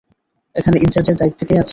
এখানে 0.55 0.77
ইনচার্জের 0.79 1.15
দায়িত্বে 1.15 1.43
কে 1.45 1.55
আছে? 1.55 1.69